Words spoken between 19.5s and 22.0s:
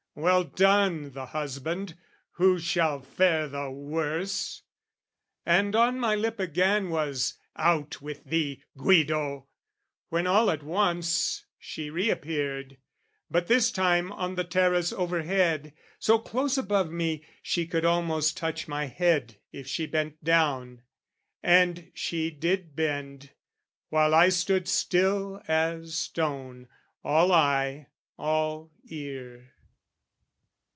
if she bent down; and